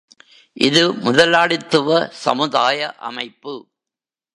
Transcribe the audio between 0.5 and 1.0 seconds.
இது